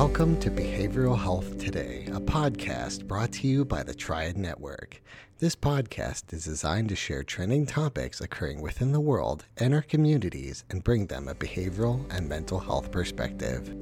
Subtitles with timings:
[0.00, 5.02] Welcome to Behavioral Health Today, a podcast brought to you by the Triad Network.
[5.40, 10.64] This podcast is designed to share trending topics occurring within the world and our communities
[10.70, 13.74] and bring them a behavioral and mental health perspective.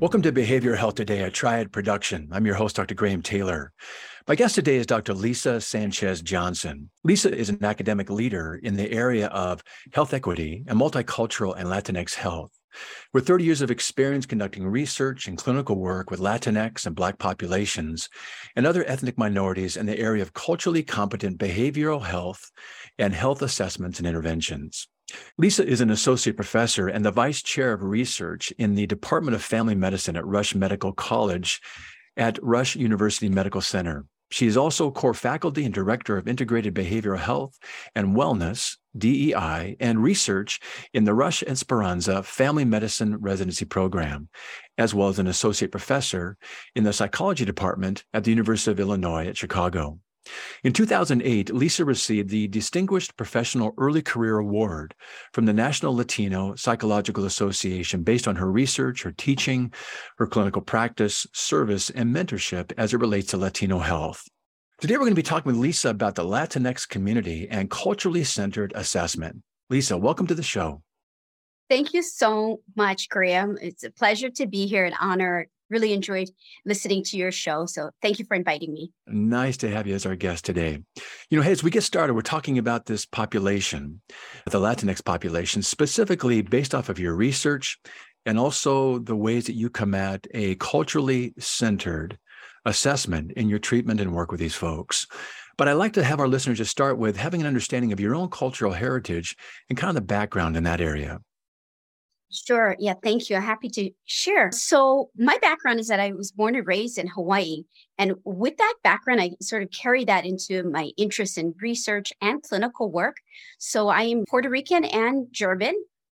[0.00, 2.30] Welcome to Behavioral Health Today, a Triad production.
[2.32, 2.94] I'm your host, Dr.
[2.94, 3.74] Graham Taylor.
[4.26, 5.12] My guest today is Dr.
[5.12, 6.88] Lisa Sanchez Johnson.
[7.04, 9.62] Lisa is an academic leader in the area of
[9.92, 12.52] health equity and multicultural and Latinx health.
[13.12, 18.08] With 30 years of experience conducting research and clinical work with Latinx and Black populations
[18.56, 22.50] and other ethnic minorities in the area of culturally competent behavioral health
[22.98, 24.88] and health assessments and interventions.
[25.38, 29.42] Lisa is an associate professor and the vice chair of research in the Department of
[29.42, 31.60] Family Medicine at Rush Medical College
[32.16, 34.04] at Rush University Medical Center.
[34.30, 37.58] She is also core faculty and director of integrated behavioral health
[37.94, 40.60] and wellness, DEI, and research
[40.92, 44.28] in the Rush Esperanza Family Medicine Residency Program,
[44.78, 46.36] as well as an associate professor
[46.74, 49.98] in the psychology department at the University of Illinois at Chicago.
[50.62, 54.94] In 2008, Lisa received the Distinguished Professional Early Career Award
[55.32, 59.72] from the National Latino Psychological Association based on her research, her teaching,
[60.18, 64.28] her clinical practice, service, and mentorship as it relates to Latino health.
[64.82, 68.72] Today, we're going to be talking with Lisa about the Latinx community and culturally centered
[68.74, 69.40] assessment.
[69.70, 70.82] Lisa, welcome to the show.
[71.70, 73.56] Thank you so much, Graham.
[73.62, 76.30] It's a pleasure to be here and honor really enjoyed
[76.66, 77.64] listening to your show.
[77.64, 78.90] So thank you for inviting me.
[79.06, 80.82] Nice to have you as our guest today.
[81.30, 84.02] You know, hey, as we get started, we're talking about this population,
[84.50, 87.78] the Latinx population, specifically based off of your research
[88.26, 92.18] and also the ways that you come at a culturally centered
[92.64, 95.06] assessment in your treatment and work with these folks.
[95.58, 98.14] But I'd like to have our listeners just start with having an understanding of your
[98.14, 99.36] own cultural heritage
[99.68, 101.20] and kind of the background in that area.
[102.32, 102.74] Sure.
[102.78, 102.94] Yeah.
[103.02, 103.36] Thank you.
[103.36, 104.50] I'm happy to share.
[104.52, 107.64] So, my background is that I was born and raised in Hawaii.
[107.98, 112.42] And with that background, I sort of carry that into my interest in research and
[112.42, 113.16] clinical work.
[113.58, 115.74] So, I am Puerto Rican and German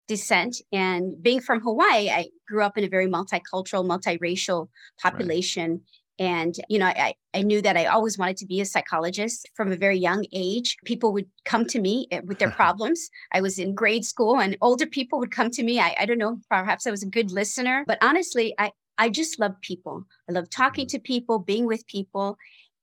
[0.08, 0.56] descent.
[0.72, 4.68] And being from Hawaii, I grew up in a very multicultural, multiracial
[4.98, 5.70] population.
[5.70, 5.80] Right.
[6.18, 9.70] And, you know, I, I knew that I always wanted to be a psychologist from
[9.70, 10.76] a very young age.
[10.84, 13.10] People would come to me eh, with their problems.
[13.32, 15.78] I was in grade school and older people would come to me.
[15.78, 19.38] I, I don't know, perhaps I was a good listener, but honestly, I, I just
[19.38, 20.06] love people.
[20.28, 20.90] I love talking mm.
[20.90, 22.38] to people, being with people.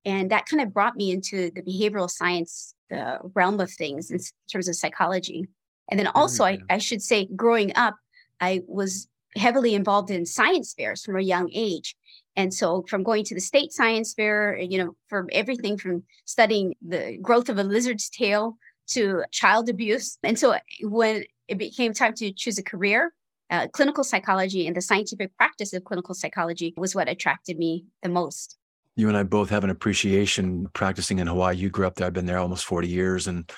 [0.06, 4.20] And that kind of brought me into the behavioral science the realm of things in
[4.52, 5.48] terms of psychology.
[5.90, 7.96] And then also, I, I should say, growing up,
[8.40, 11.96] I was heavily involved in science fairs from a young age.
[12.36, 16.74] And so, from going to the state science fair, you know, for everything from studying
[16.82, 18.58] the growth of a lizard's tail
[18.88, 20.18] to child abuse.
[20.24, 23.14] And so, when it became time to choose a career,
[23.50, 28.10] uh, clinical psychology and the scientific practice of clinical psychology was what attracted me the
[28.10, 28.58] most.
[28.96, 31.56] You and I both have an appreciation practicing in Hawaii.
[31.56, 33.28] You grew up there, I've been there almost 40 years.
[33.28, 33.52] And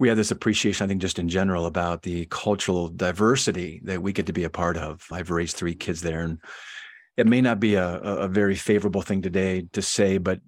[0.00, 4.14] we have this appreciation, I think, just in general about the cultural diversity that we
[4.14, 5.06] get to be a part of.
[5.12, 6.38] I've raised three kids there and
[7.18, 10.40] it may not be a, a very favorable thing today to say, but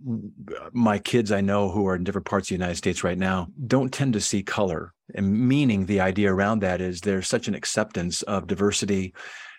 [0.72, 3.48] my kids I know who are in different parts of the United States right now
[3.66, 4.94] don't tend to see color.
[5.14, 9.12] And meaning the idea around that is there's such an acceptance of diversity,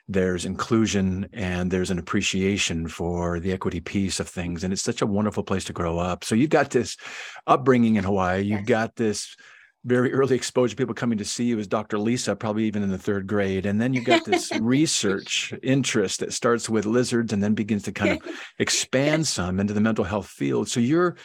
[0.07, 4.63] there's inclusion, and there's an appreciation for the equity piece of things.
[4.63, 6.23] And it's such a wonderful place to grow up.
[6.23, 6.97] So you've got this
[7.45, 8.67] upbringing in Hawaii, you've yes.
[8.69, 9.35] got this
[9.85, 12.97] very early exposure people coming to see you as dr lisa probably even in the
[12.97, 13.65] third grade.
[13.65, 17.91] And then you've got this research interest that starts with lizards and then begins to
[17.91, 20.69] kind of expand some into the mental health field.
[20.69, 21.17] So you're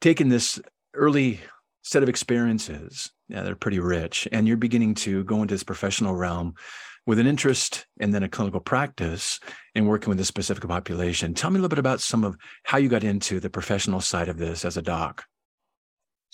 [0.00, 0.60] taking this
[0.94, 1.40] early
[1.82, 6.14] set of experiences yeah, they're pretty rich and you're beginning to go into this professional
[6.14, 6.54] realm
[7.06, 9.40] with an interest and then a clinical practice
[9.74, 11.34] in working with a specific population.
[11.34, 14.28] Tell me a little bit about some of how you got into the professional side
[14.28, 15.24] of this as a doc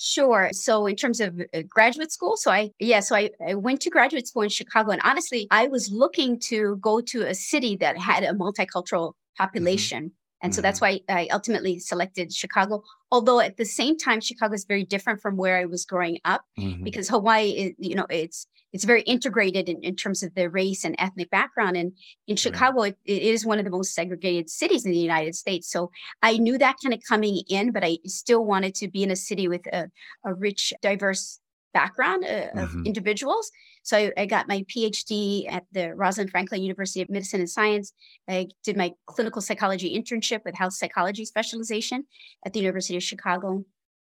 [0.01, 0.51] Sure.
[0.53, 3.91] So in terms of uh, graduate school, so I yeah, so I, I went to
[3.91, 7.99] graduate school in Chicago, and honestly, I was looking to go to a city that
[7.99, 9.43] had a multicultural mm-hmm.
[9.43, 10.05] population.
[10.05, 10.18] Mm-hmm.
[10.43, 11.05] And so that's mm-hmm.
[11.09, 12.83] why I ultimately selected Chicago.
[13.11, 16.45] Although at the same time, Chicago is very different from where I was growing up
[16.59, 16.85] mm-hmm.
[16.85, 20.85] because Hawaii, is, you know, it's it's very integrated in, in terms of the race
[20.85, 21.77] and ethnic background.
[21.77, 21.93] And
[22.27, 25.71] in Chicago, it, it is one of the most segregated cities in the United States.
[25.71, 25.91] So
[26.23, 29.17] I knew that kind of coming in, but I still wanted to be in a
[29.17, 29.91] city with a,
[30.25, 31.41] a rich, diverse
[31.73, 32.87] background uh, of mm-hmm.
[32.87, 33.51] individuals.
[33.83, 37.93] So I, I, got my PhD at the Rosalind Franklin University of Medicine and Science.
[38.29, 42.05] I did my clinical psychology internship with health psychology specialization
[42.45, 43.65] at the University of Chicago,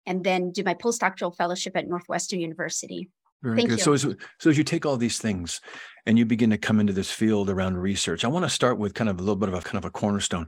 [0.06, 3.09] and then did my postdoctoral fellowship at Northwestern University.
[3.41, 3.79] Very Thank good.
[3.79, 3.83] You.
[3.83, 4.01] So as
[4.39, 5.62] so as you take all these things
[6.05, 8.94] and you begin to come into this field around research, I want to start with
[8.94, 10.47] kind of a little bit of a kind of a cornerstone.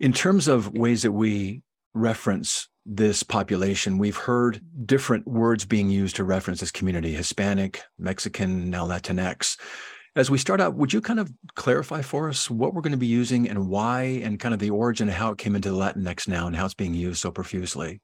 [0.00, 1.62] In terms of ways that we
[1.94, 8.70] reference this population, we've heard different words being used to reference this community Hispanic, Mexican,
[8.70, 9.58] now Latinx.
[10.16, 12.98] As we start out, would you kind of clarify for us what we're going to
[12.98, 16.26] be using and why, and kind of the origin of how it came into Latinx
[16.26, 18.00] now and how it's being used so profusely?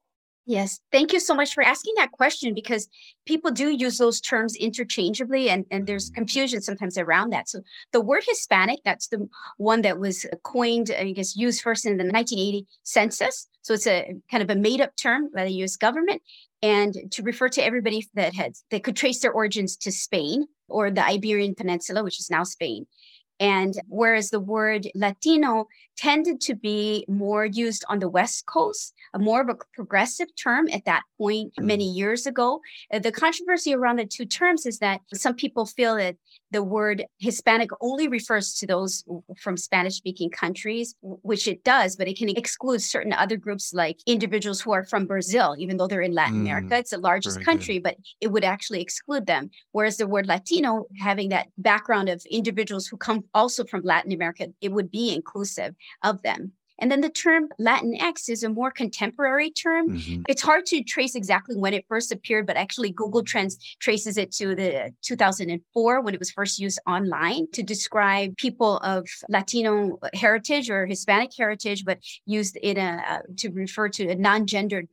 [0.48, 2.88] Yes, thank you so much for asking that question because
[3.26, 6.20] people do use those terms interchangeably and, and there's mm-hmm.
[6.20, 7.48] confusion sometimes around that.
[7.48, 7.62] So
[7.93, 12.04] the word Hispanic, that's the one that was coined, I guess, used first in the
[12.04, 13.48] 1980 census.
[13.62, 16.22] So it's a kind of a made up term by the US government
[16.62, 20.93] and to refer to everybody that had that could trace their origins to Spain or
[20.93, 22.87] the Iberian Peninsula, which is now Spain.
[23.38, 25.67] And whereas the word Latino
[25.97, 30.69] tended to be more used on the West Coast, a more of a progressive term
[30.73, 31.97] at that point many mm.
[31.97, 32.61] years ago.
[32.93, 36.17] Uh, the controversy around the two terms is that some people feel that
[36.50, 39.04] the word Hispanic only refers to those
[39.38, 43.98] from Spanish speaking countries, which it does, but it can exclude certain other groups like
[44.06, 46.76] individuals who are from Brazil, even though they're in Latin mm, America.
[46.76, 47.82] It's the largest country, good.
[47.82, 49.50] but it would actually exclude them.
[49.72, 54.48] Whereas the word Latino, having that background of individuals who come also from Latin America,
[54.60, 56.52] it would be inclusive of them.
[56.78, 59.90] And then the term Latinx is a more contemporary term.
[59.90, 60.23] Mm-hmm.
[60.28, 64.32] It's hard to trace exactly when it first appeared, but actually Google Trends traces it
[64.32, 70.70] to the 2004 when it was first used online to describe people of Latino heritage
[70.70, 74.88] or Hispanic heritage, but used in a uh, to refer to a non-gendered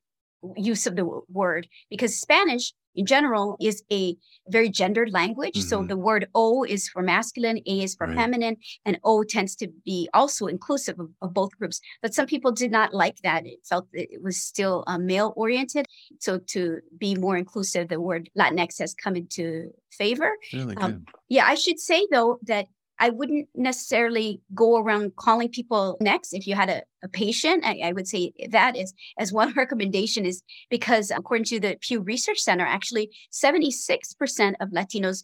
[0.56, 4.16] use of the word because Spanish in general is a
[4.50, 5.56] very gendered language.
[5.56, 5.68] Mm-hmm.
[5.68, 8.16] So the word O is for masculine, A is for right.
[8.16, 11.82] feminine, and O tends to be also inclusive of, of, both groups.
[12.02, 13.46] But some people did not like that.
[13.46, 15.88] It felt it was still uh, male oriented.
[16.20, 20.32] So to be more inclusive, the word Latinx has come into favor.
[20.54, 22.68] Really um, yeah, I should say though that
[23.04, 26.32] I wouldn't necessarily go around calling people next.
[26.32, 30.26] If you had a, a patient, I, I, would say that is as one recommendation
[30.26, 35.22] is because according to the Pew Research Center, actually 76% of Latinos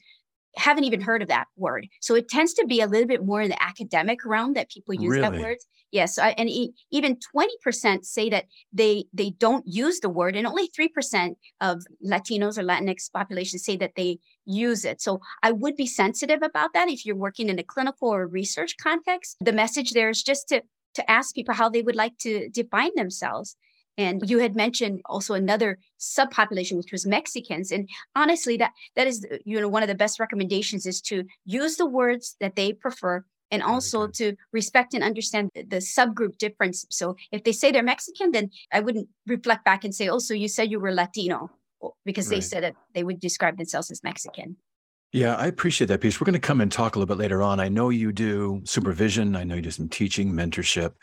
[0.60, 1.88] haven't even heard of that word.
[2.02, 4.94] So it tends to be a little bit more in the academic realm that people
[4.94, 5.22] use really?
[5.22, 5.58] that word.
[5.92, 10.46] Yes, I, and e- even 20% say that they they don't use the word, and
[10.46, 15.02] only 3% of Latinos or Latinx population say that they use it.
[15.02, 18.76] So I would be sensitive about that if you're working in a clinical or research
[18.82, 19.38] context.
[19.42, 20.62] The message there is just to
[20.96, 23.56] to ask people how they would like to define themselves.
[24.00, 27.70] And you had mentioned also another subpopulation, which was Mexicans.
[27.70, 31.76] And honestly, that that is you know one of the best recommendations is to use
[31.76, 34.12] the words that they prefer and also okay.
[34.14, 36.86] to respect and understand the, the, subgroup difference.
[36.92, 40.36] So if they say they're Mexican, then I wouldn't reflect back and say, oh, so
[40.36, 41.50] you said you were Latino
[42.06, 42.36] because right.
[42.36, 44.56] they said that they would describe themselves as Mexican.
[45.12, 46.22] Yeah, I appreciate that piece.
[46.22, 47.60] We're going to come and talk a little bit later on.
[47.60, 49.36] I know you do supervision.
[49.36, 50.94] I know you do some teaching, mentorship,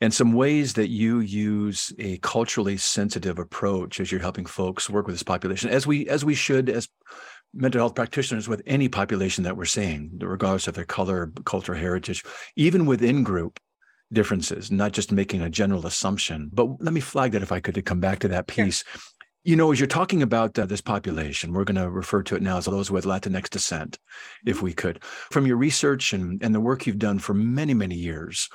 [0.00, 5.06] and some ways that you use a culturally sensitive approach as you're helping folks work
[5.06, 6.88] with this population, as we as we should as
[7.54, 12.22] mental health practitioners with any population that we're seeing, regardless of their color, culture, heritage,
[12.56, 13.58] even within group
[14.12, 16.50] differences, not just making a general assumption.
[16.52, 18.84] But let me flag that if I could to come back to that piece.
[18.86, 19.00] Sure.
[19.44, 22.42] You know, as you're talking about uh, this population, we're going to refer to it
[22.42, 23.96] now as those with Latinx descent,
[24.44, 24.64] if mm-hmm.
[24.64, 25.02] we could.
[25.04, 28.48] From your research and, and the work you've done for many, many years,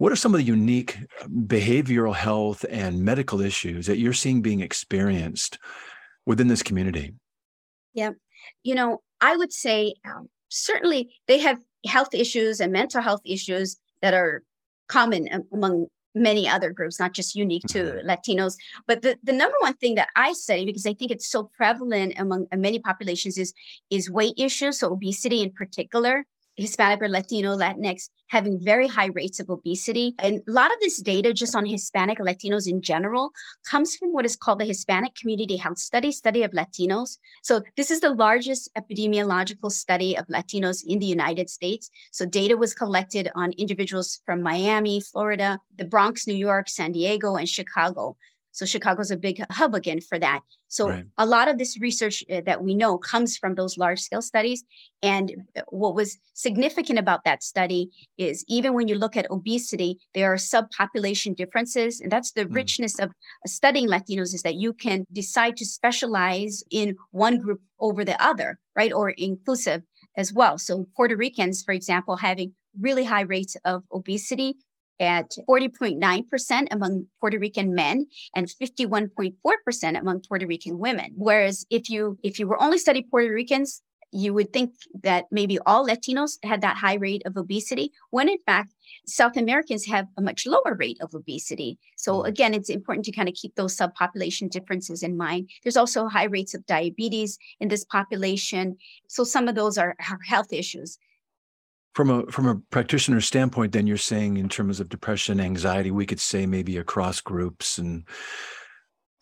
[0.00, 0.96] what are some of the unique
[1.28, 5.58] behavioral health and medical issues that you're seeing being experienced
[6.24, 7.12] within this community?
[7.92, 8.12] Yeah.
[8.62, 13.76] You know, I would say um, certainly they have health issues and mental health issues
[14.00, 14.42] that are
[14.88, 18.08] common among many other groups, not just unique to mm-hmm.
[18.08, 18.54] Latinos.
[18.86, 22.14] But the, the number one thing that I study, because I think it's so prevalent
[22.16, 23.52] among many populations, is
[23.90, 26.24] is weight issues, so obesity in particular.
[26.56, 30.14] Hispanic or Latino, Latinx having very high rates of obesity.
[30.18, 33.30] And a lot of this data just on Hispanic Latinos in general
[33.68, 37.18] comes from what is called the Hispanic Community Health Study, study of Latinos.
[37.42, 41.90] So this is the largest epidemiological study of Latinos in the United States.
[42.12, 47.34] So data was collected on individuals from Miami, Florida, the Bronx, New York, San Diego,
[47.34, 48.16] and Chicago.
[48.52, 50.40] So Chicago's a big hub again for that.
[50.68, 51.04] So right.
[51.18, 54.64] a lot of this research uh, that we know comes from those large scale studies.
[55.02, 59.98] And uh, what was significant about that study is even when you look at obesity,
[60.14, 62.00] there are subpopulation differences.
[62.00, 62.54] And that's the mm.
[62.54, 63.10] richness of
[63.46, 68.58] studying Latinos is that you can decide to specialize in one group over the other,
[68.76, 68.92] right?
[68.92, 69.82] Or inclusive
[70.16, 70.58] as well.
[70.58, 74.56] So Puerto Ricans, for example, having really high rates of obesity
[75.00, 81.12] at 40.9% among Puerto Rican men and 51.4% among Puerto Rican women.
[81.16, 85.58] Whereas if you if you were only studying Puerto Ricans, you would think that maybe
[85.66, 88.74] all Latinos had that high rate of obesity, when in fact,
[89.06, 91.78] South Americans have a much lower rate of obesity.
[91.96, 92.26] So, mm-hmm.
[92.26, 95.50] again, it's important to kind of keep those subpopulation differences in mind.
[95.62, 98.76] There's also high rates of diabetes in this population.
[99.08, 100.98] So, some of those are, are health issues.
[101.94, 106.06] From a from a practitioner standpoint, then you're saying in terms of depression, anxiety, we
[106.06, 108.04] could say maybe across groups and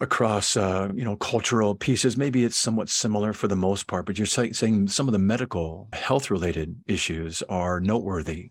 [0.00, 4.16] across uh, you know cultural pieces maybe it's somewhat similar for the most part but
[4.16, 8.50] you're say, saying some of the medical health related issues are noteworthy.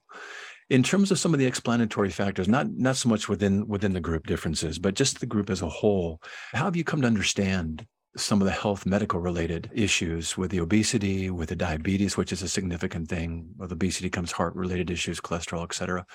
[0.69, 4.01] In terms of some of the explanatory factors not not so much within within the
[4.01, 6.21] group differences but just the group as a whole
[6.53, 7.85] how have you come to understand
[8.17, 12.41] some of the health medical related issues with the obesity with the diabetes which is
[12.41, 16.05] a significant thing with obesity comes heart related issues cholesterol et cetera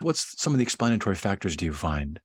[0.00, 2.20] what's some of the explanatory factors do you find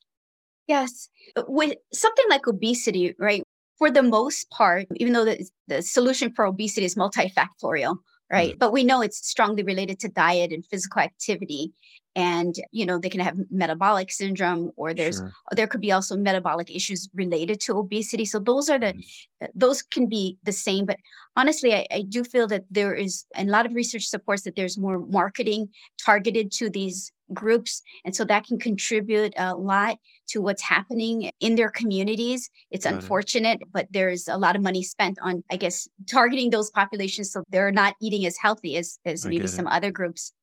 [0.70, 1.10] Yes.
[1.48, 3.44] With something like obesity, right?
[3.80, 7.98] For the most part, even though the, the solution for obesity is multifactorial,
[8.32, 8.52] right?
[8.52, 8.60] Mm-hmm.
[8.60, 11.74] But we know it's strongly related to diet and physical activity.
[12.20, 15.32] And, you know, they can have metabolic syndrome or there's, sure.
[15.58, 18.26] there could be also metabolic issues related to obesity.
[18.26, 19.46] So those are the, mm-hmm.
[19.56, 20.84] those can be the same.
[20.86, 20.98] But
[21.38, 24.56] honestly, I, I do feel that there is, and a lot of research supports that
[24.58, 25.70] there's more marketing
[26.04, 26.98] targeted to these
[27.32, 27.84] groups.
[28.04, 29.98] And so that can contribute a lot
[30.32, 32.50] to what's happening in their communities.
[32.72, 33.68] It's Got unfortunate, it.
[33.72, 37.72] but there's a lot of money spent on, I guess, targeting those populations so they're
[37.72, 40.34] not eating as healthy as, as maybe some other groups.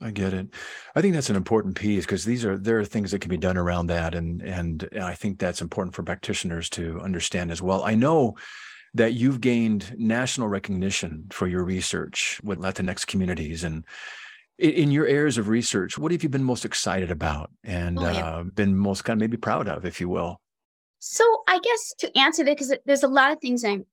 [0.00, 0.48] I get it.
[0.94, 3.38] I think that's an important piece because these are there are things that can be
[3.38, 7.82] done around that, and and I think that's important for practitioners to understand as well.
[7.82, 8.36] I know
[8.94, 13.84] that you've gained national recognition for your research with Latinx communities, and
[14.58, 18.26] in your areas of research, what have you been most excited about and oh, yeah.
[18.26, 20.40] uh, been most kind of maybe proud of, if you will?
[20.98, 23.84] So I guess to answer that, because there's a lot of things I'm,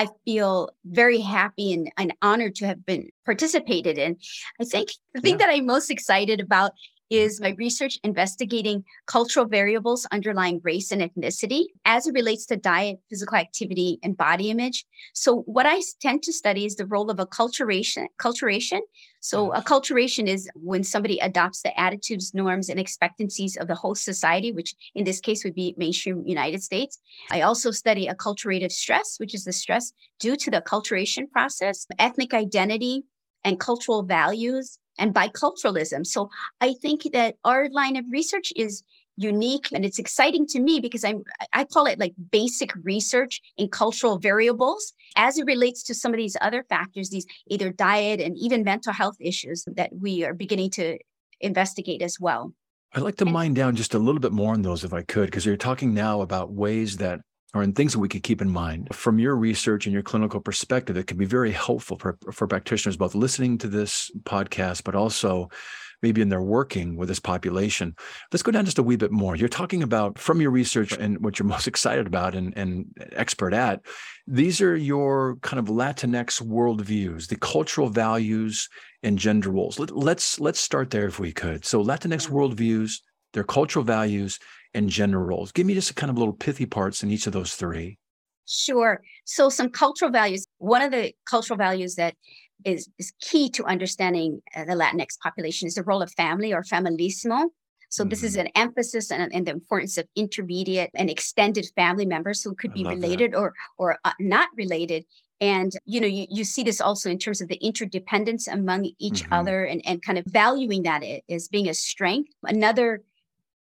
[0.00, 4.16] I feel very happy and, and honored to have been participated in.
[4.58, 5.46] I think the thing yeah.
[5.46, 6.72] that I'm most excited about
[7.10, 13.00] is my research investigating cultural variables underlying race and ethnicity as it relates to diet,
[13.08, 14.86] physical activity, and body image.
[15.12, 18.06] So, what I tend to study is the role of acculturation.
[18.18, 18.80] Culturation.
[19.20, 19.60] So, mm-hmm.
[19.60, 24.74] acculturation is when somebody adopts the attitudes, norms, and expectancies of the host society, which
[24.94, 26.98] in this case would be mainstream United States.
[27.30, 32.32] I also study acculturative stress, which is the stress due to the acculturation process, ethnic
[32.32, 33.04] identity,
[33.44, 36.06] and cultural values and biculturalism.
[36.06, 36.30] So
[36.60, 38.84] I think that our line of research is
[39.16, 43.68] unique and it's exciting to me because I'm I call it like basic research in
[43.68, 48.38] cultural variables as it relates to some of these other factors, these either diet and
[48.38, 50.98] even mental health issues that we are beginning to
[51.40, 52.54] investigate as well.
[52.92, 55.26] I'd like to mine down just a little bit more on those if I could,
[55.26, 57.20] because you're talking now about ways that
[57.54, 58.88] or in things that we could keep in mind.
[58.94, 62.96] From your research and your clinical perspective that can be very helpful for, for practitioners
[62.96, 65.48] both listening to this podcast but also
[66.02, 67.94] maybe in their working with this population.
[68.32, 69.36] Let's go down just a wee bit more.
[69.36, 73.52] You're talking about from your research and what you're most excited about and, and expert
[73.52, 73.80] at
[74.26, 78.68] these are your kind of latinx worldviews the cultural values
[79.02, 79.78] and gender roles.
[79.78, 81.64] Let, let's let's start there if we could.
[81.64, 83.00] So latinx worldviews
[83.32, 84.38] their cultural values
[84.74, 85.52] and gender roles.
[85.52, 87.98] Give me just a kind of little pithy parts in each of those three.
[88.46, 89.00] Sure.
[89.24, 90.44] So, some cultural values.
[90.58, 92.14] One of the cultural values that
[92.64, 96.62] is, is key to understanding uh, the Latinx population is the role of family or
[96.62, 97.46] familismo.
[97.90, 98.10] So, mm-hmm.
[98.10, 98.46] this is mm-hmm.
[98.46, 102.84] an emphasis on, on, the importance of intermediate and extended family members who could be
[102.84, 103.38] related that.
[103.38, 105.04] or or uh, not related.
[105.40, 109.22] And you know, you, you see this also in terms of the interdependence among each
[109.22, 109.32] mm-hmm.
[109.32, 112.32] other and, and kind of valuing that as being a strength.
[112.42, 113.02] Another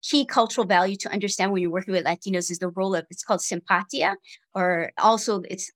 [0.02, 3.22] key cultural value to understand when you're working with Latinos is the role of it's
[3.22, 4.16] called simpatia,
[4.54, 5.70] or also it's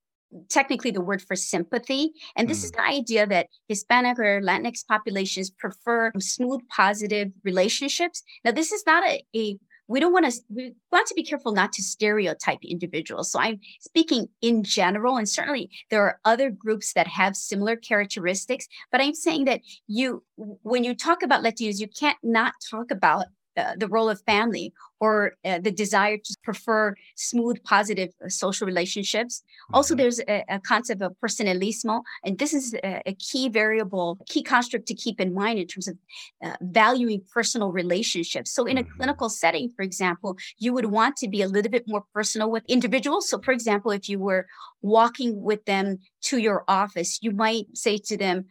[0.49, 2.13] technically the word for sympathy.
[2.37, 2.65] And this mm.
[2.65, 8.23] is the idea that Hispanic or Latinx populations prefer smooth, positive relationships.
[8.45, 11.53] Now, this is not a, a we don't want to we want to be careful
[11.53, 16.95] not to stereotype individuals so i'm speaking in general and certainly there are other groups
[16.95, 21.89] that have similar characteristics but i'm saying that you when you talk about latinos you
[21.89, 26.95] can't not talk about uh, the role of family or uh, the desire to prefer
[27.15, 29.43] smooth, positive uh, social relationships.
[29.43, 29.75] Mm-hmm.
[29.77, 34.43] Also, there's a, a, concept of personalismo, and this is a, a, key variable, key
[34.43, 35.97] construct to keep in mind in terms of
[36.43, 38.53] uh, valuing personal relationships.
[38.53, 38.91] So, in mm-hmm.
[38.91, 42.51] a clinical setting, for example, you would want to be a little bit more personal
[42.51, 43.29] with individuals.
[43.29, 44.47] So, for example, if you were
[44.83, 48.47] walking with them to your office, you might say to them,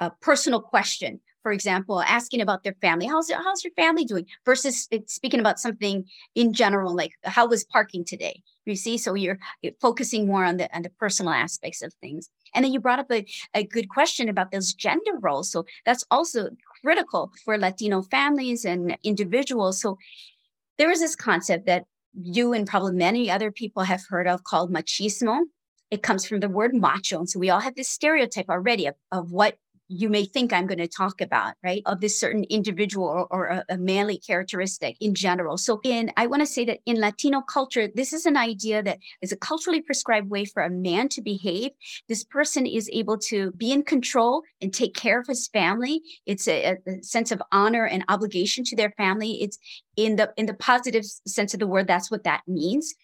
[0.00, 3.06] a personal question for example, asking about their family.
[3.06, 4.24] How's how's your family doing?
[4.46, 8.42] Versus speaking about something in general, like how was parking today?
[8.64, 9.38] You see, so you're,
[9.78, 12.30] focusing more on the on the personal aspects of things.
[12.54, 15.52] And then you brought up a, a good question about those gender roles.
[15.52, 16.48] So that's also
[16.80, 19.82] critical for Latino families and individuals.
[19.82, 19.98] So
[20.78, 21.84] there is this concept that
[22.14, 25.40] you and probably many other people have heard of called machismo.
[25.90, 27.18] It comes from the word macho.
[27.18, 30.66] And so we all have this stereotype already of, of what you may think I'm
[30.66, 31.82] going to talk about, right?
[31.86, 35.58] Of this certain individual or, or a, a, manly characteristic in general.
[35.58, 38.98] So, in I want to say that in Latino culture, this is an idea that
[39.20, 41.72] is a culturally prescribed way for a man to behave.
[42.08, 46.00] This person is able to be in control and take care of his family.
[46.26, 49.42] It's a, a sense of honor and obligation to their family.
[49.42, 49.58] It's
[49.96, 51.86] in the in the positive sense of the word.
[51.86, 52.94] That's what that means.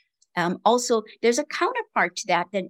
[0.41, 2.65] Um, also, there's a counterpart to that that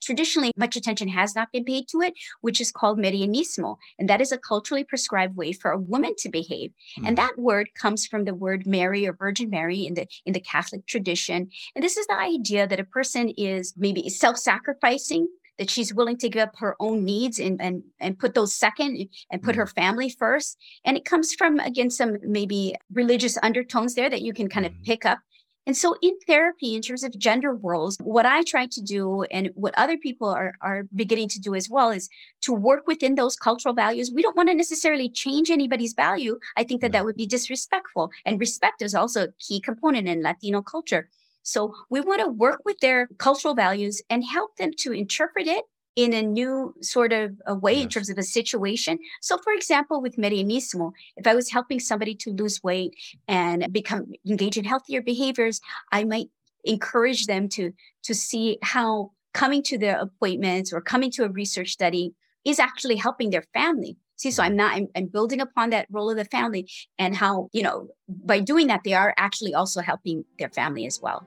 [0.00, 3.76] traditionally much attention has not been paid to it, which is called marianismo.
[3.98, 6.70] And that is a culturally prescribed way for a woman to behave.
[6.98, 7.08] Mm.
[7.08, 7.22] And hmm.
[7.22, 10.86] that word comes from the word Mary or Virgin Mary in the in the Catholic
[10.86, 11.48] tradition.
[11.74, 15.28] And this is the idea that a person is maybe self-sacrificing
[15.58, 19.08] that she's willing to give up her own needs and and, and put those second
[19.30, 20.58] and put her family first.
[20.84, 24.72] And it comes from again some maybe religious undertones there that you can kind of
[24.72, 24.84] mm.
[24.84, 25.18] pick up
[25.64, 29.50] and so in therapy, in terms of gender roles, what I try to do and
[29.54, 32.08] what other people are, are beginning to do as well is
[32.42, 34.10] to work within those cultural values.
[34.12, 36.40] We don't want to necessarily change anybody's value.
[36.56, 38.10] I think that that would be disrespectful.
[38.24, 41.08] And respect is also a key component in Latino culture.
[41.44, 45.64] So we want to work with their cultural values and help them to interpret it
[45.96, 47.82] in a new sort of a way yes.
[47.82, 48.98] in terms of a situation.
[49.20, 52.94] So, for example, with Marianismo, if I was helping somebody to lose weight
[53.28, 56.28] and become engage in healthier behaviors, I might
[56.64, 57.72] encourage them to
[58.04, 62.96] to see how coming to their appointments or coming to a research study is actually
[62.96, 63.96] helping their family.
[64.16, 64.56] See, so I'm mm-hmm.
[64.58, 66.68] not, I'm, I'm building upon that role of the family
[66.98, 71.00] and how, you know, by doing that, they are actually also helping their family as
[71.00, 71.26] well.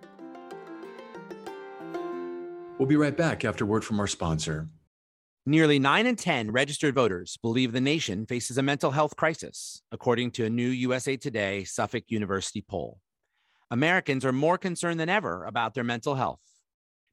[2.77, 4.67] We'll be right back after word from our sponsor.
[5.45, 10.31] Nearly 9 in 10 registered voters believe the nation faces a mental health crisis, according
[10.31, 12.99] to a new USA Today Suffolk University poll.
[13.71, 16.41] Americans are more concerned than ever about their mental health.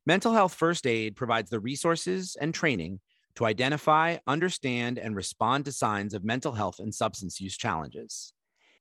[0.05, 2.99] Mental Health First Aid provides the resources and training
[3.37, 8.33] to identify, understand, and respond to signs of mental health and substance use challenges.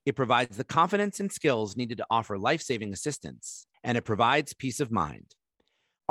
[0.03, 4.55] It provides the confidence and skills needed to offer life saving assistance, and it provides
[4.55, 5.35] peace of mind.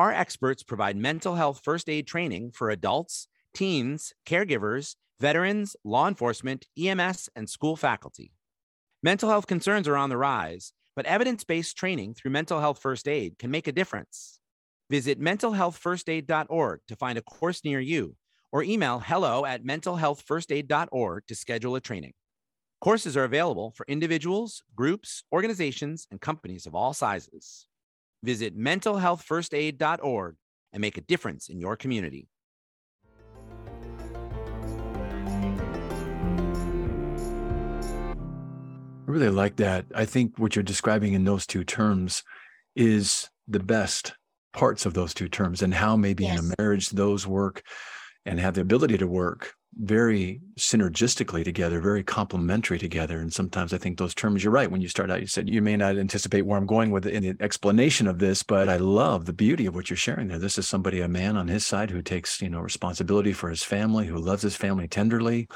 [0.01, 6.65] Our experts provide mental health first aid training for adults, teens, caregivers, veterans, law enforcement,
[6.79, 8.33] EMS, and school faculty.
[9.03, 13.07] Mental health concerns are on the rise, but evidence based training through mental health first
[13.07, 14.41] aid can make a difference.
[14.89, 18.17] Visit mentalhealthfirstaid.org to find a course near you
[18.51, 22.15] or email hello at mentalhealthfirstaid.org to schedule a training.
[22.81, 27.67] Courses are available for individuals, groups, organizations, and companies of all sizes.
[28.23, 30.37] Visit mentalhealthfirstaid.org
[30.73, 32.29] and make a difference in your community.
[39.11, 39.87] I really like that.
[39.95, 42.23] I think what you're describing in those two terms
[42.77, 44.15] is the best
[44.53, 46.39] parts of those two terms and how maybe yes.
[46.39, 47.63] in a marriage those work
[48.25, 53.21] and have the ability to work very synergistically together, very complementary together.
[53.21, 54.71] And sometimes I think those terms, you're right.
[54.71, 57.37] When you start out, you said you may not anticipate where I'm going with the
[57.41, 60.39] explanation of this, but I love the beauty of what you're sharing there.
[60.39, 63.63] This is somebody, a man on his side who takes, you know, responsibility for his
[63.63, 65.49] family, who loves his family tenderly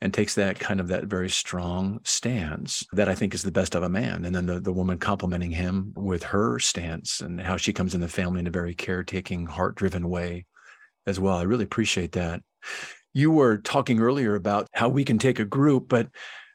[0.00, 3.74] and takes that kind of that very strong stance that I think is the best
[3.74, 4.26] of a man.
[4.26, 8.02] And then the, the woman complimenting him with her stance and how she comes in
[8.02, 10.44] the family in a very caretaking, heart driven way
[11.06, 11.38] as well.
[11.38, 12.42] I really appreciate that
[13.14, 16.08] you were talking earlier about how we can take a group, but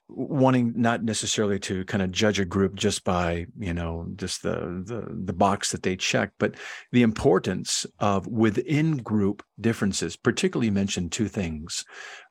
[0.09, 4.83] wanting not necessarily to kind of judge a group just by you know just the
[4.85, 6.55] the, the box that they check but
[6.91, 10.15] the importance of within group differences.
[10.15, 11.85] Particularly mentioned two things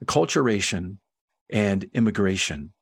[0.05, 0.99] acculturation
[1.51, 2.73] and immigration.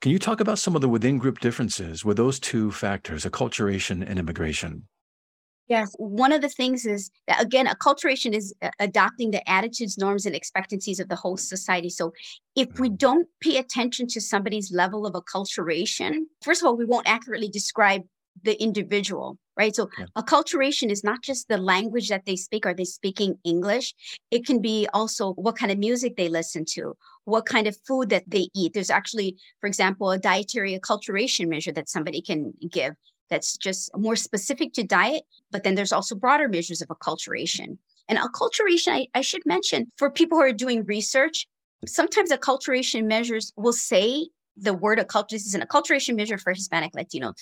[0.00, 4.04] Can you talk about some of the within group differences with those two factors acculturation
[4.06, 4.88] and immigration
[5.70, 5.94] Yes.
[5.98, 10.34] One of the things is, that, again, acculturation is uh, adopting the attitudes, norms, and
[10.34, 11.88] expectancies of the whole society.
[11.88, 12.12] So
[12.56, 12.96] if we mm-hmm.
[12.96, 18.02] don't pay attention to somebody's level of acculturation, first of all, we won't accurately describe
[18.42, 19.74] the individual, right?
[19.74, 20.06] So yeah.
[20.16, 22.66] acculturation is not just the language that they speak.
[22.66, 23.94] Are they speaking English?
[24.30, 28.08] It can be also what kind of music they listen to, what kind of food
[28.10, 28.72] that they eat.
[28.72, 32.94] There's actually, for example, a dietary acculturation measure that somebody can give
[33.30, 35.22] that's just more specific to diet.
[35.50, 37.78] But then there's also broader measures of acculturation.
[38.08, 41.46] And acculturation, I, I should mention for people who are doing research,
[41.86, 46.94] sometimes acculturation measures will say the word acculturation this is an acculturation measure for Hispanic
[46.94, 47.32] Latino,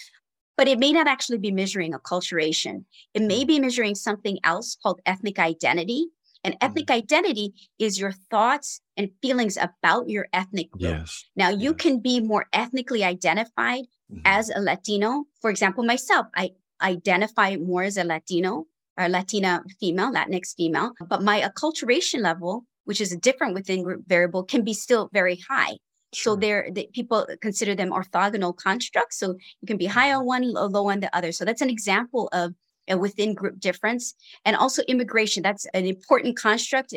[0.57, 2.85] but it may not actually be measuring acculturation.
[3.15, 6.07] It may be measuring something else called ethnic identity.
[6.45, 6.67] And mm-hmm.
[6.67, 6.99] ethnic mm-hmm.
[6.99, 10.83] identity is your thoughts and feelings about your ethnic group.
[10.83, 11.25] Yes.
[11.35, 11.81] Now, you yes.
[11.81, 14.21] can be more ethnically identified mm-hmm.
[14.25, 15.25] as a Latino.
[15.41, 16.51] For example, myself, I
[16.83, 18.67] identify more as a Latino
[18.99, 24.03] or Latina female, Latinx female, but my acculturation level, which is a different within group
[24.07, 25.77] variable, can be still very high.
[26.15, 26.35] Sure.
[26.35, 29.19] So they're they, people consider them orthogonal constructs.
[29.19, 31.33] So you can be high on one, low on the other.
[31.33, 32.55] So that's an example of
[32.89, 34.15] a within group difference.
[34.45, 35.43] And also immigration.
[35.43, 36.95] That's an important construct.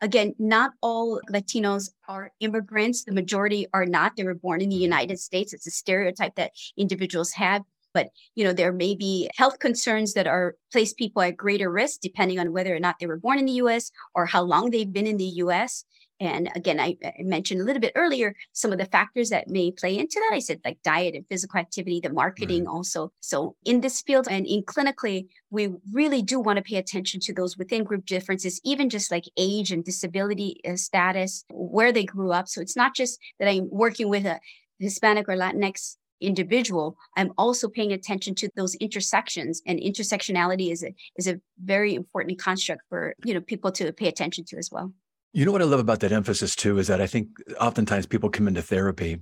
[0.00, 3.04] Again, not all Latinos are immigrants.
[3.04, 4.16] The majority are not.
[4.16, 5.52] They were born in the United States.
[5.52, 7.62] It's a stereotype that individuals have
[7.94, 12.00] but you know there may be health concerns that are place people at greater risk
[12.00, 14.92] depending on whether or not they were born in the US or how long they've
[14.92, 15.84] been in the US
[16.20, 19.70] and again I, I, mentioned a little bit earlier some of the factors that may
[19.70, 20.34] play into that.
[20.34, 22.72] I said like diet and physical activity the marketing right.
[22.72, 23.12] also.
[23.20, 27.32] So in this field and in clinically we really do want to pay attention to
[27.32, 32.32] those within group differences even just like age and disability uh, status where they grew
[32.32, 32.48] up.
[32.48, 34.40] So it's not just that i'm working with a
[34.78, 39.62] hispanic or latinx individual i'm also paying attention to those intersections.
[39.66, 44.08] And intersectionality is a is a very important construct for you know people to pay
[44.08, 44.92] attention to as well
[45.32, 47.28] you know what i love about that emphasis too is that i think
[47.60, 49.20] oftentimes people come into therapy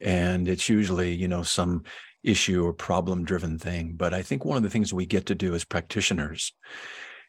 [0.00, 1.82] and it's usually you know some
[2.24, 3.94] issue or problem driven thing.
[3.96, 6.52] But i think one of the things we get to do as practitioners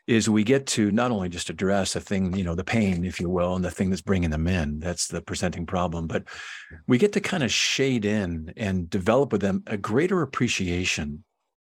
[0.08, 3.20] is we get to not only just address a thing, you know, the pain, if
[3.20, 6.24] you will, and the thing that's bringing them in, that's the presenting problem, but
[6.88, 11.24] we get to kind of shade in and develop with them a greater appreciation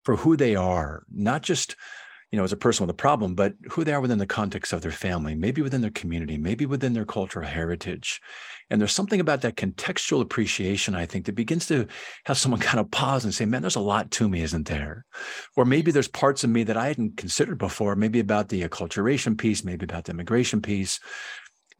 [0.07, 1.77] for who they are, not just
[2.33, 4.73] you know, as a person with a problem, but who they are within the context
[4.73, 8.23] of their family, maybe within their community, maybe within their cultural heritage.
[8.71, 11.87] And there's something about that contextual appreciation, I think, that begins to
[12.25, 15.05] have someone kind of pause and say, man, there's a lot to me, isn't there?
[15.57, 19.37] Or maybe there's parts of me that I hadn't considered before, maybe about the acculturation
[19.37, 21.01] piece, maybe about the immigration piece,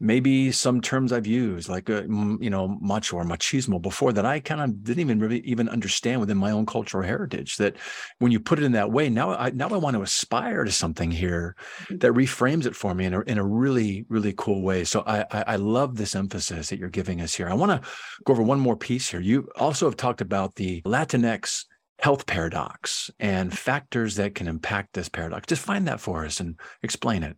[0.03, 4.41] maybe some terms I've used, like uh, you know, macho or machismo, before that I
[4.41, 7.55] kind of didn't even really even understand within my own cultural heritage.
[7.57, 7.77] That
[8.19, 10.71] when you put it in that way, now I now I want to aspire to
[10.71, 11.97] something here mm-hmm.
[11.99, 14.83] that reframes it for me in a in a really really cool way.
[14.83, 17.47] So I I, I love this emphasis that you're giving us here.
[17.47, 17.89] I want to
[18.25, 19.21] go over one more piece here.
[19.21, 21.65] You also have talked about the Latinx
[21.99, 25.47] health paradox and factors that can impact this paradox.
[25.47, 27.37] Just find that for us and explain it.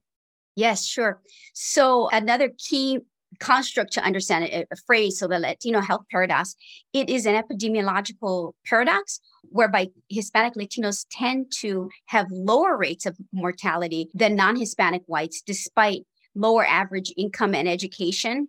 [0.56, 1.22] Yes, sure.
[1.54, 3.00] So another key
[3.40, 6.56] construct to understand a, a phrase, so the Latino health paradox,
[6.94, 14.10] it is an epidemiological paradox whereby Hispanic Latinos tend to have lower rates of mortality
[14.14, 18.48] than non-Hispanic whites, despite lower average income and education.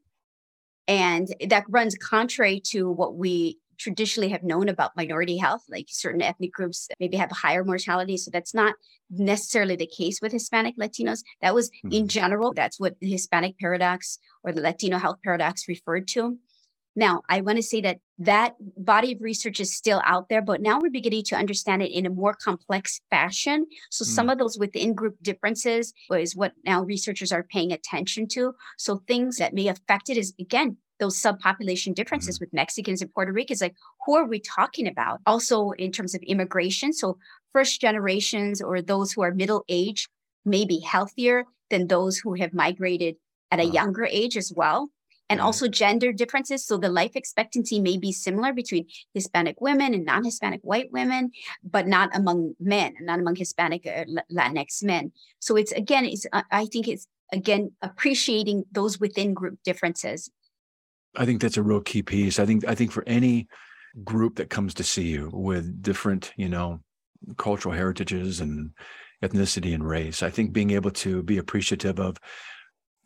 [0.88, 6.22] And that runs contrary to what we traditionally have known about minority health, like certain
[6.22, 8.16] ethnic groups maybe have higher mortality.
[8.16, 8.74] So that's not
[9.10, 11.20] necessarily the case with Hispanic Latinos.
[11.42, 11.92] That was mm-hmm.
[11.92, 16.38] in general, that's what the Hispanic paradox or the Latino health paradox referred to.
[16.98, 20.62] Now, I want to say that that body of research is still out there, but
[20.62, 23.66] now we're beginning to understand it in a more complex fashion.
[23.90, 24.08] So mm.
[24.08, 28.54] some of those within group differences is what now researchers are paying attention to.
[28.78, 32.44] So things that may affect it is again those subpopulation differences mm-hmm.
[32.44, 33.60] with Mexicans and Puerto Ricans.
[33.60, 35.20] Like, who are we talking about?
[35.26, 36.92] Also, in terms of immigration.
[36.92, 37.18] So,
[37.52, 40.08] first generations or those who are middle age
[40.44, 43.16] may be healthier than those who have migrated
[43.50, 43.72] at a wow.
[43.72, 44.90] younger age as well.
[45.28, 45.46] And right.
[45.46, 46.64] also gender differences.
[46.64, 51.32] So the life expectancy may be similar between Hispanic women and non Hispanic white women,
[51.68, 55.10] but not among men, not among Hispanic uh, or Latinx men.
[55.40, 60.30] So it's again, it's, uh, I think it's again appreciating those within group differences
[61.16, 62.38] I think that's a real key piece.
[62.38, 63.48] I think I think for any
[64.04, 66.80] group that comes to see you with different, you know,
[67.38, 68.70] cultural heritages and
[69.22, 72.18] ethnicity and race, I think being able to be appreciative of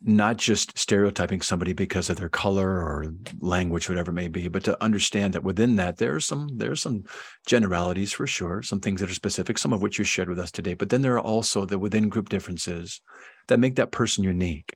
[0.03, 4.65] not just stereotyping somebody because of their color or language, whatever it may be, but
[4.65, 7.05] to understand that within that there's some there's some
[7.47, 10.51] generalities for sure, some things that are specific, some of which you shared with us
[10.51, 10.75] today.
[10.75, 13.01] But then there are also the within group differences
[13.49, 14.75] that make that person unique.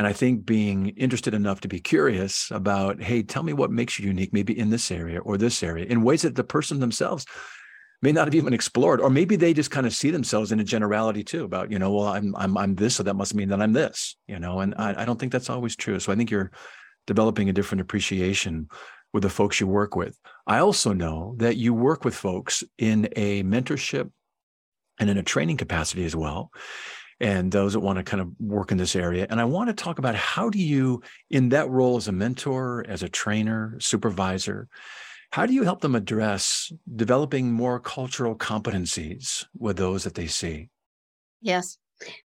[0.00, 3.98] And I think being interested enough to be curious about, hey, tell me what makes
[3.98, 7.26] you unique, maybe in this area or this area, in ways that the person themselves
[8.00, 10.64] may not have even explored, or maybe they just kind of see themselves in a
[10.64, 13.60] generality too about, you know, well, I'm I'm I'm this, so that must mean that
[13.60, 14.60] I'm this, you know.
[14.60, 16.00] And I, I don't think that's always true.
[16.00, 16.50] So I think you're
[17.06, 18.70] developing a different appreciation
[19.12, 20.16] with the folks you work with.
[20.46, 24.10] I also know that you work with folks in a mentorship
[24.98, 26.52] and in a training capacity as well.
[27.20, 29.26] And those that want to kind of work in this area.
[29.28, 32.84] And I want to talk about how do you, in that role as a mentor,
[32.88, 34.68] as a trainer, supervisor,
[35.30, 40.68] how do you help them address developing more cultural competencies with those that they see?
[41.40, 41.78] Yes.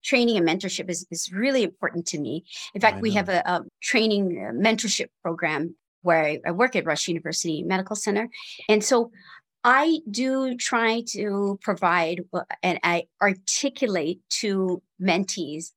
[0.03, 2.45] Training and mentorship is, is really important to me.
[2.75, 6.87] In fact, we have a, a training uh, mentorship program where I, I work at
[6.87, 8.29] Rush University Medical Center.
[8.69, 9.11] And so
[9.65, 12.21] I do try to provide
[12.63, 15.71] and I articulate to mentees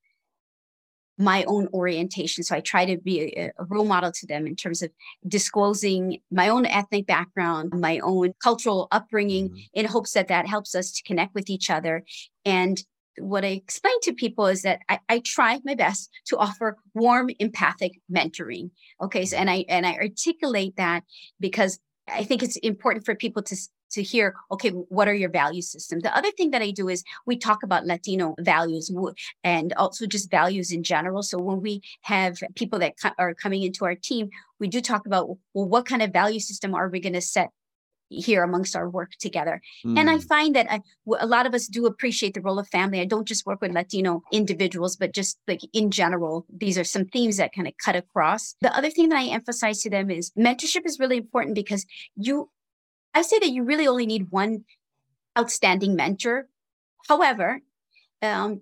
[1.18, 2.44] my own orientation.
[2.44, 4.92] So I try to be a, a, role model to them in terms of
[5.28, 9.60] disclosing my own ethnic background, my own cultural upbringing, mm-hmm.
[9.74, 12.04] in hopes that that helps us to connect with each other.
[12.46, 12.84] And
[13.20, 17.32] what I explain to people is that I, I try my best to offer warm,
[17.40, 18.70] empathic mentoring.
[19.02, 21.04] Okay, so and I and I articulate that
[21.40, 23.58] because I think it's important for people to
[23.92, 26.04] to hear, okay, what are your value systems?
[26.04, 28.92] The other thing that I do is we talk about Latino values
[29.44, 31.24] and also just values in general.
[31.24, 35.28] So when we have people that are coming into our team, we do talk about,
[35.54, 37.50] well, what kind of value system are we going to set
[38.10, 39.62] here amongst our work together.
[39.86, 40.00] Mm.
[40.00, 40.24] And I mm.
[40.24, 40.82] find that I,
[41.20, 43.00] a lot of us do appreciate the role of family.
[43.00, 47.06] I don't just work with Latino individuals, but just like in general, these are some
[47.06, 48.56] themes that kind of cut across.
[48.62, 52.50] The other thing that I emphasize to them is mentorship is really important because you
[53.18, 54.64] I say that you really only need one
[55.38, 56.48] outstanding mentor.
[57.08, 57.62] However,
[58.22, 58.62] um,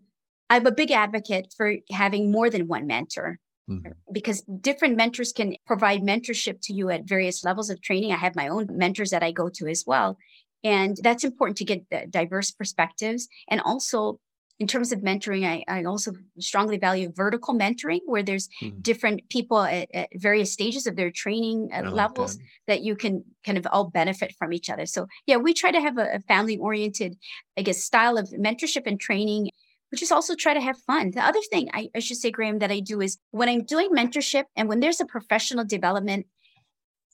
[0.50, 3.40] I'm a big advocate for having more than one mentor.
[3.70, 3.92] Mm-hmm.
[4.14, 8.14] Because different mentors can provide mentorship to you at various levels of training.
[8.14, 10.18] I have my own mentors that I go to as well.
[10.64, 14.22] And that's important to get diverse perspectives and also
[14.60, 18.80] in terms of mentoring, I, I also strongly value vertical mentoring, where there's mm-hmm.
[18.80, 22.44] different people at, at, various stages of their training uh, levels that.
[22.68, 22.82] that.
[22.82, 24.86] you can kind of all benefit from each other.
[24.86, 27.18] So, yeah, we try to have a, a family oriented,
[27.58, 29.50] I guess, style of mentorship and training,
[29.92, 31.12] which is also try to have fun.
[31.12, 33.90] The other thing I, I should say, Graham, that I do is when I'm doing
[33.92, 36.28] mentorship and when there's a professional development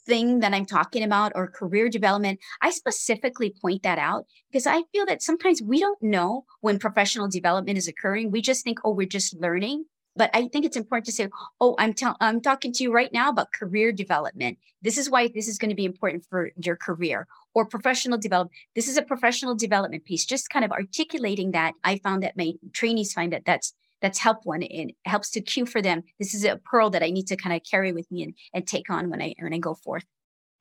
[0.05, 4.83] thing that I'm talking about or career development, I specifically point that out because I
[4.91, 8.31] feel that sometimes we don't know when professional development is occurring.
[8.31, 9.85] We just think, oh, we're just learning.
[10.15, 11.29] But I think it's important to say,
[11.61, 14.57] oh, I'm, ta- I'm talking to you right now about career development.
[14.81, 18.55] This is why this is going to be important for your career or professional development.
[18.75, 20.25] This is a professional development piece.
[20.25, 21.75] Just kind of articulating that.
[21.83, 25.65] I found that my trainees find that that's that's helpful and it helps to cue
[25.65, 26.03] for them.
[26.19, 28.67] This is a pearl that I need to kind of carry with me and, and
[28.67, 30.05] take on when I when I go forth.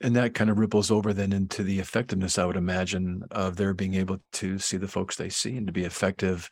[0.03, 3.75] And that kind of ripples over then into the effectiveness, I would imagine, of their
[3.75, 6.49] being able to see the folks they see and to be effective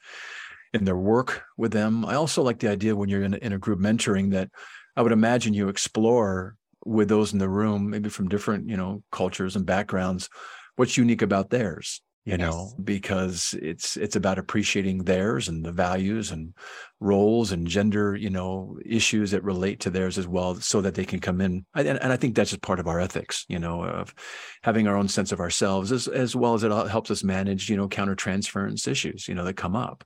[0.74, 2.04] in their work with them.
[2.04, 4.50] I also like the idea when you're in in a group mentoring that
[4.96, 9.02] I would imagine you explore with those in the room, maybe from different, you know,
[9.12, 10.28] cultures and backgrounds,
[10.76, 12.40] what's unique about theirs you yes.
[12.40, 16.52] know because it's it's about appreciating theirs and the values and
[17.00, 21.06] roles and gender you know issues that relate to theirs as well so that they
[21.06, 23.82] can come in and, and i think that's just part of our ethics you know
[23.82, 24.14] of
[24.62, 27.76] having our own sense of ourselves as, as well as it helps us manage you
[27.78, 30.04] know counter transference issues you know that come up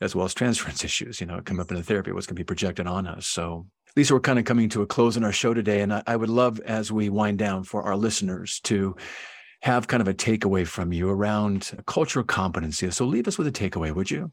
[0.00, 2.40] as well as transference issues you know come up in the therapy what's going to
[2.40, 5.30] be projected on us so Lisa, we're kind of coming to a close in our
[5.30, 8.96] show today, and I, I would love, as we wind down, for our listeners to
[9.64, 12.90] have kind of a takeaway from you around cultural competency.
[12.90, 14.30] So leave us with a takeaway, would you?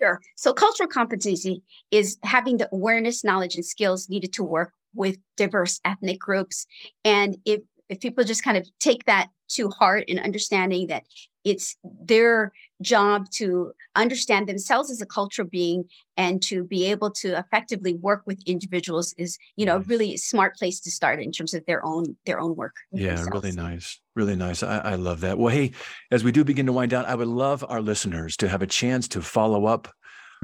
[0.00, 0.20] Sure.
[0.36, 5.80] So cultural competency is having the awareness, knowledge, and skills needed to work with diverse
[5.84, 6.66] ethnic groups.
[7.04, 11.02] And if if people just kind of take that to heart and understanding that
[11.44, 12.52] it's their
[12.82, 15.84] job to understand themselves as a cultural being
[16.16, 19.88] and to be able to effectively work with individuals is you know nice.
[19.88, 23.30] really smart place to start in terms of their own their own work yeah themselves.
[23.32, 25.72] really nice really nice I, I love that well hey
[26.10, 28.66] as we do begin to wind down i would love our listeners to have a
[28.66, 29.88] chance to follow up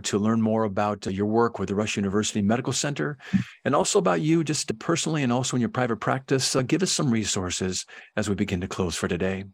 [0.05, 3.19] to learn more about uh, your work with the Rush University Medical Center
[3.67, 6.57] and also about you just personally and also in your private practice.
[6.57, 7.85] Uh, give us some resources
[8.17, 9.45] as we begin to close for today.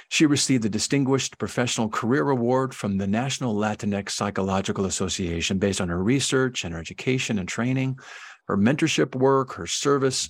[0.09, 5.89] She received the Distinguished Professional Career Award from the National Latinx Psychological Association based on
[5.89, 7.99] her research and her education and training,
[8.47, 10.29] her mentorship work, her service,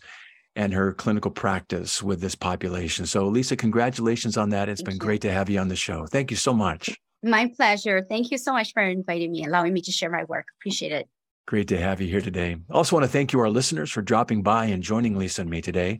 [0.56, 3.06] and her clinical practice with this population.
[3.06, 4.68] So, Lisa, congratulations on that.
[4.68, 5.00] It's Thank been you.
[5.00, 6.06] great to have you on the show.
[6.06, 6.98] Thank you so much.
[7.22, 8.06] My pleasure.
[8.08, 10.46] Thank you so much for inviting me, allowing me to share my work.
[10.60, 11.08] Appreciate it.
[11.48, 12.58] Great to have you here today.
[12.70, 15.62] Also want to thank you, our listeners, for dropping by and joining Lisa and me
[15.62, 16.00] today.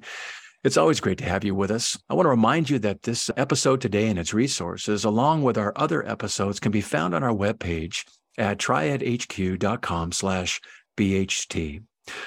[0.64, 1.98] It's always great to have you with us.
[2.10, 5.74] I want to remind you that this episode today and its resources, along with our
[5.76, 8.06] other episodes, can be found on our webpage
[8.38, 10.62] at triadhq.com slash
[10.98, 11.82] BHT.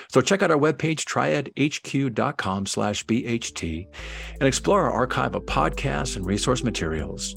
[0.09, 3.87] So check out our webpage, triadhq.com slash BHT,
[4.35, 7.35] and explore our archive of podcasts and resource materials.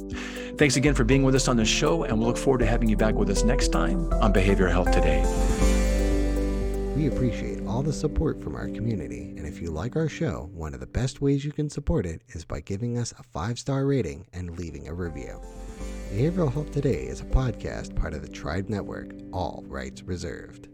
[0.58, 2.90] Thanks again for being with us on the show, and we'll look forward to having
[2.90, 5.24] you back with us next time on Behavioral Health Today.
[6.96, 10.74] We appreciate all the support from our community, and if you like our show, one
[10.74, 13.86] of the best ways you can support it is by giving us a five star
[13.86, 15.42] rating and leaving a review.
[16.14, 20.70] Behavioral Health Today is a podcast part of the Tribe Network, all rights reserved.